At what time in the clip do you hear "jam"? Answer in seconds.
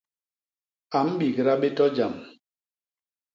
1.95-2.13